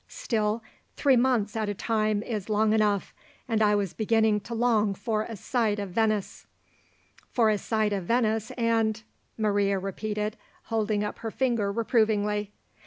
Still, 0.07 0.63
three 0.95 1.15
months 1.15 1.55
at 1.55 1.69
a 1.69 1.75
time 1.75 2.23
is 2.23 2.49
long 2.49 2.73
enough, 2.73 3.13
and 3.47 3.61
I 3.61 3.75
was 3.75 3.93
beginning 3.93 4.39
to 4.39 4.55
long 4.55 4.95
for 4.95 5.21
a 5.21 5.35
sight 5.35 5.77
of 5.77 5.91
Venice." 5.91 6.47
"For 7.31 7.51
a 7.51 7.59
sight 7.59 7.93
of 7.93 8.05
Venice 8.05 8.49
and" 8.57 9.03
Maria 9.37 9.77
repeated, 9.77 10.37
holding 10.63 11.03
up 11.03 11.19
her 11.19 11.29
finger 11.29 11.71
reprovingly. 11.71 12.51